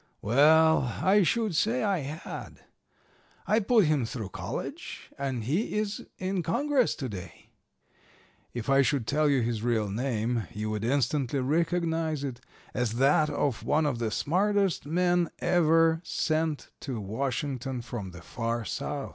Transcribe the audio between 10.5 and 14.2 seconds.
you would instantly recognize it as that of one of the